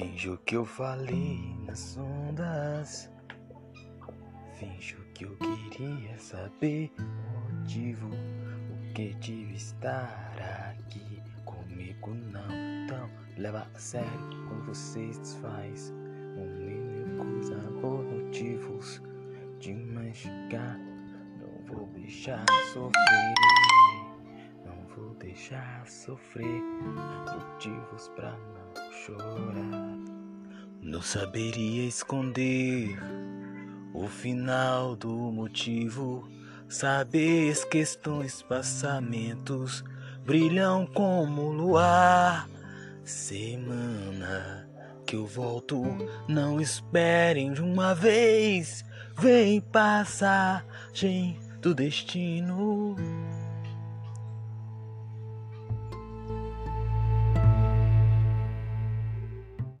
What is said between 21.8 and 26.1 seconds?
deixar sofrer, não vou deixar